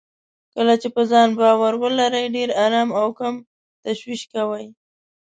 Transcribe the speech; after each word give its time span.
کله 0.53 0.73
چې 0.81 0.87
په 0.95 1.01
ځان 1.11 1.29
باور 1.39 1.73
ولرئ، 1.83 2.25
ډېر 2.35 2.49
ارام 2.65 2.89
او 2.99 3.07
کم 3.19 3.35
تشويش 3.85 4.21
کوئ. 4.33 4.65